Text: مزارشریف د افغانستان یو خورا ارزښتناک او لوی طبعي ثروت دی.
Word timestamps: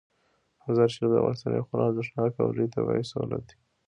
مزارشریف 0.65 1.09
د 1.11 1.15
افغانستان 1.21 1.51
یو 1.53 1.67
خورا 1.67 1.83
ارزښتناک 1.87 2.31
او 2.41 2.49
لوی 2.55 2.67
طبعي 2.75 3.03
ثروت 3.11 3.43
دی. 3.49 3.57